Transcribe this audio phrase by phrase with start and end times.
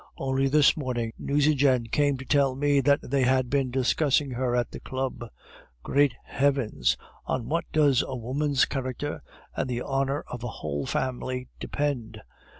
[0.17, 4.71] Only this morning Nucingen came to tell me that they had been discussing her at
[4.71, 5.29] the club.
[5.83, 6.97] Great heavens!
[7.27, 9.21] on what does a woman's character
[9.55, 12.19] and the honor of a whole family depend!